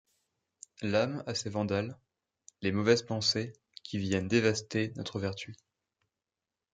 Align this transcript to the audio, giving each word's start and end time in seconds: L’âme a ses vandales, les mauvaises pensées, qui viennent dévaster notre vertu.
L’âme 0.81 1.23
a 1.27 1.35
ses 1.35 1.51
vandales, 1.51 1.95
les 2.63 2.71
mauvaises 2.71 3.03
pensées, 3.03 3.53
qui 3.83 3.99
viennent 3.99 4.27
dévaster 4.27 4.93
notre 4.95 5.19
vertu. 5.19 5.55